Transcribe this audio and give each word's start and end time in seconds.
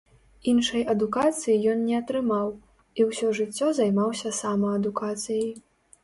Іншай 0.51 0.83
адукацыі 0.93 1.57
ён 1.73 1.83
не 1.89 1.93
атрымаў, 1.97 2.47
і 3.01 3.05
ўсё 3.09 3.27
жыццё 3.41 3.67
займаўся 3.81 4.31
самаадукацыяй. 4.39 5.45